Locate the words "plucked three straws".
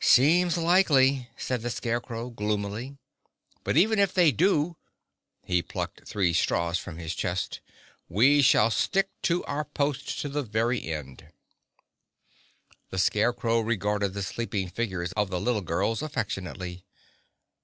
5.62-6.76